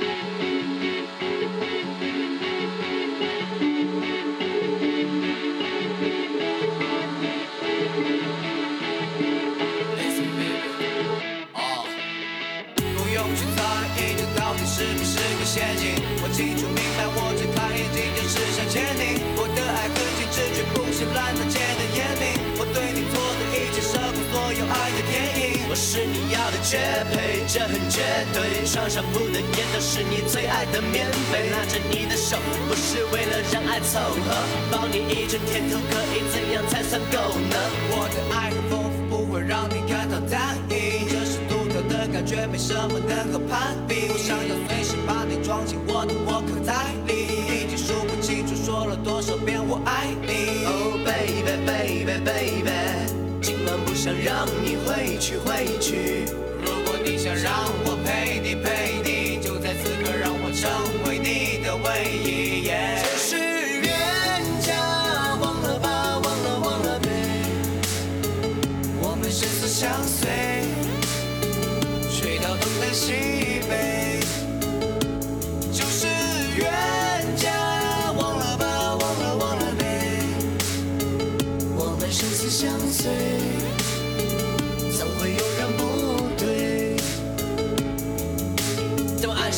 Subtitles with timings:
[0.00, 0.06] 不
[13.12, 13.58] 用去猜
[13.96, 15.82] 疑这到底是不是个陷阱。
[16.22, 17.29] 我清楚明白，我
[25.70, 26.78] 我是你要的绝
[27.14, 28.02] 配，这很绝
[28.34, 28.66] 对。
[28.66, 34.34] 床上铺的也都是你最爱的棉被，拉着你的手，不是为了让爱凑合，
[34.68, 37.54] 抱你一整天都可以，怎样才算够呢？
[37.94, 41.06] 我的爱很丰富，不会让你感到单一。
[41.06, 44.10] 这是独特的感觉，没什么能够攀比。
[44.10, 47.14] 我想要随时把你装进我的沃克袋里，
[47.46, 50.79] 已经数不清楚说了多少遍我爱你。
[54.02, 56.24] 想让你回去回去。
[56.64, 57.52] 如果你想让
[57.84, 60.70] 我陪你陪你，就在此刻让我成
[61.04, 62.64] 为你的唯一。
[62.64, 63.92] 就是冤
[64.62, 64.72] 家，
[65.42, 67.08] 忘了吧，忘了忘了呗。
[69.02, 70.30] 我们生死相随，
[72.10, 73.12] 吹到东南西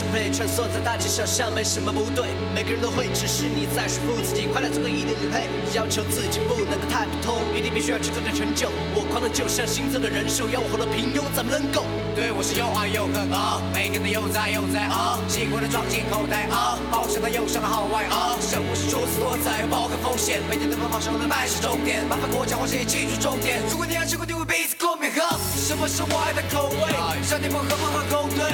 [0.00, 5.44] 当我按时配穿梭在大街小巷，没什么不对，每个人都会，只是你在说服自己，快乐做个一定得配。
[5.74, 8.68] 要求自己不能够太普通，一定必须要去做点成就。
[8.94, 11.84] 我狂的就像心脏的人兽，要我活得平庸，怎么能够？
[12.16, 23.60] 对我是又爱又恨啊，每天都又在又在啊，习惯了装进口袋啊，好伤的忧伤的好外啊，生活是如此多彩，包含风险，每天都奔跑上的迈是终点，麻烦过奖，我谁记住重点。
[23.70, 26.90] 如果你要吃苦，你会彼此共勉喝，什么是我爱的口味？
[27.22, 28.49] 上天不和不合口对，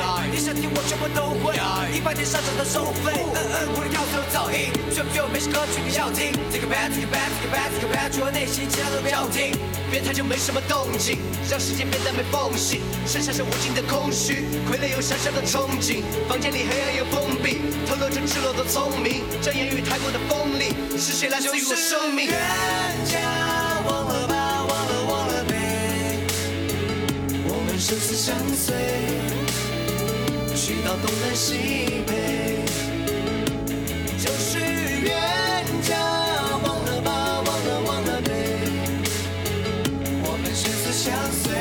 [1.09, 1.55] 都会，
[1.95, 9.53] 一百天上场的收费，嗯嗯，我的要求噪音，选不选没事歌曲你要听，Take a back, take a back, take a back, take it back，除了内心其他都不要听，
[9.91, 11.19] 别太久没什么动静，
[11.51, 22.27] 让时间变得没缝隙，剩下是无尽的空虚，傀儡有小小的憧憬，房间里黑暗又封闭，透露着赤裸的聪明，这言语太过的锋利，是谁来自于我生命？
[22.27, 22.35] 冤
[23.05, 23.21] 家，
[23.87, 26.19] 忘了吧，忘了忘了呗。
[27.49, 28.75] 我们生死相随，
[30.67, 32.59] 去到东南西北，
[34.19, 35.15] 就是冤
[35.81, 35.97] 家，
[36.65, 38.31] 忘了吧，忘了忘了呗。
[40.25, 41.55] 我们生死相随，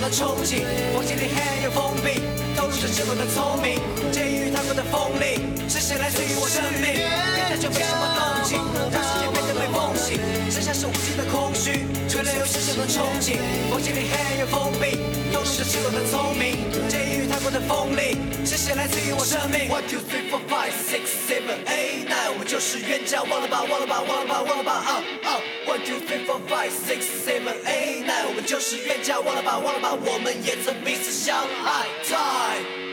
[0.00, 0.64] 的憧憬，
[0.94, 2.20] 房间里黑暗又封闭，
[2.56, 3.80] 透露着赤裸的聪明，
[4.12, 7.00] 介于他们的锋利，是谁来自于我生命？
[7.00, 8.58] 冤家就没什么动静，
[8.92, 10.18] 让世界变得被梦醒，
[10.50, 13.38] 剩下是无尽的空虚，傀儡有小小的憧憬，
[13.70, 15.00] 房间里黑暗又封闭，
[15.32, 24.92] 透露着赤裸的聪明，介于他们的锋利，是谁来自于我生命？One two three four five six seven eight nine，我们就是冤家，忘了吧，忘了吧，忘了吧，忘了吧，啊
[25.24, 27.71] 啊！One two three four five six seven eight
[28.46, 32.91] 就是冤家忘了吧忘了吧我们也曾彼此相爱 time